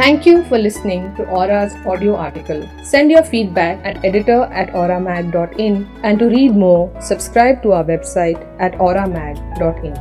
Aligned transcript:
Thank 0.00 0.24
you 0.24 0.42
for 0.44 0.56
listening 0.56 1.14
to 1.16 1.24
Aura's 1.26 1.74
audio 1.84 2.16
article. 2.16 2.66
Send 2.82 3.10
your 3.10 3.22
feedback 3.22 3.84
at 3.84 4.02
editor 4.02 4.44
at 4.44 4.70
auramag.in 4.72 5.74
and 6.02 6.18
to 6.18 6.24
read 6.24 6.56
more, 6.56 6.90
subscribe 7.02 7.62
to 7.64 7.72
our 7.72 7.84
website 7.84 8.40
at 8.58 8.72
auramag.in. 8.84 9.92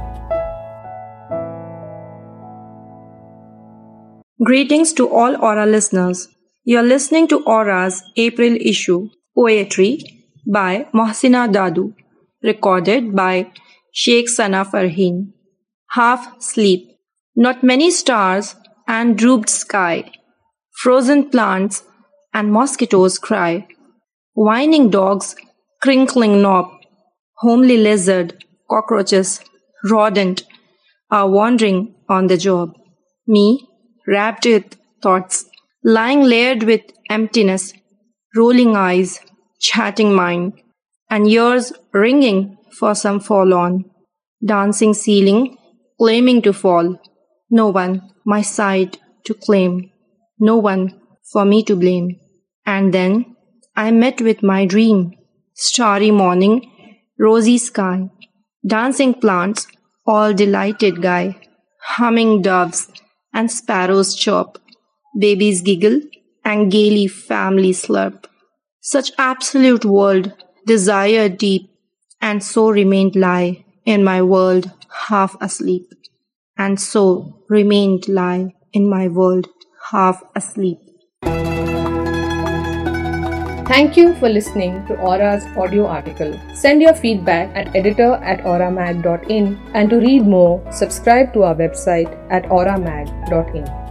Greetings 4.41 4.93
to 4.93 5.09
all 5.09 5.35
Aura 5.43 5.65
listeners. 5.65 6.29
You're 6.63 6.87
listening 6.93 7.27
to 7.27 7.43
Aura's 7.43 8.01
April 8.15 8.55
issue, 8.55 9.09
Poetry 9.35 9.99
by 10.47 10.87
Mohsina 10.93 11.51
Dadu, 11.51 11.93
recorded 12.41 13.13
by 13.13 13.51
Sheikh 13.91 14.29
Sana 14.29 14.63
Farheen. 14.63 15.33
Half 15.89 16.41
Sleep. 16.41 16.89
Not 17.35 17.63
many 17.63 17.91
stars 17.91 18.55
and 18.89 19.17
drooped 19.17 19.49
sky, 19.49 20.11
frozen 20.81 21.29
plants 21.29 21.83
and 22.33 22.51
mosquitoes 22.51 23.19
cry, 23.19 23.67
whining 24.33 24.89
dogs, 24.89 25.35
crinkling 25.81 26.41
knob, 26.41 26.71
homely 27.37 27.77
lizard, 27.77 28.43
cockroaches, 28.69 29.41
rodent 29.89 30.43
are 31.11 31.29
wandering 31.29 31.95
on 32.09 32.27
the 32.27 32.37
job. 32.37 32.73
Me, 33.27 33.67
wrapped 34.07 34.45
with 34.45 34.75
thoughts, 35.03 35.45
lying 35.83 36.23
layered 36.23 36.63
with 36.63 36.81
emptiness, 37.11 37.73
rolling 38.35 38.75
eyes, 38.75 39.19
chatting 39.59 40.13
mind, 40.13 40.53
and 41.11 41.27
ears 41.27 41.71
ringing 41.93 42.57
for 42.79 42.95
some 42.95 43.19
forlorn, 43.19 43.85
dancing 44.43 44.95
ceiling, 44.95 45.57
claiming 45.99 46.41
to 46.41 46.53
fall. 46.53 46.99
No 47.51 47.69
one 47.69 48.11
my 48.25 48.41
side 48.41 48.97
to 49.25 49.33
claim, 49.33 49.91
no 50.39 50.57
one 50.57 51.01
for 51.31 51.45
me 51.45 51.63
to 51.63 51.75
blame. 51.75 52.19
And 52.65 52.93
then 52.93 53.35
I 53.75 53.91
met 53.91 54.21
with 54.21 54.43
my 54.43 54.65
dream. 54.65 55.15
Starry 55.55 56.11
morning, 56.11 56.71
rosy 57.17 57.57
sky, 57.57 58.09
dancing 58.65 59.13
plants, 59.13 59.67
all 60.05 60.33
delighted 60.33 61.01
guy, 61.01 61.39
humming 61.81 62.41
doves 62.41 62.87
and 63.33 63.51
sparrows 63.51 64.15
chirp, 64.15 64.57
babies 65.17 65.61
giggle 65.61 65.99
and 66.45 66.71
gaily 66.71 67.07
family 67.07 67.71
slurp. 67.71 68.25
Such 68.79 69.11
absolute 69.17 69.83
world, 69.83 70.33
desire 70.65 71.27
deep, 71.27 71.69
and 72.21 72.43
so 72.43 72.69
remained 72.69 73.15
lie 73.15 73.65
in 73.85 74.03
my 74.03 74.21
world 74.21 74.71
half 75.07 75.35
asleep 75.41 75.91
and 76.59 76.79
so 76.79 77.41
remained 77.49 78.07
lie 78.07 78.53
in 78.73 78.87
my 78.87 79.07
world 79.07 79.47
half 79.89 80.21
asleep. 80.35 80.77
Thank 83.69 83.97
you 83.97 84.15
for 84.15 84.27
listening 84.27 84.85
to 84.87 84.95
Aura's 84.97 85.45
audio 85.55 85.85
article. 85.85 86.39
Send 86.55 86.81
your 86.81 86.95
feedback 86.95 87.55
at 87.55 87.75
editor 87.75 88.13
at 88.15 88.39
auramag.in 88.39 89.59
and 89.75 89.89
to 89.91 89.97
read 89.97 90.25
more, 90.25 90.65
subscribe 90.71 91.33
to 91.33 91.43
our 91.43 91.53
website 91.55 92.09
at 92.31 92.45
auramag.in. 92.45 93.88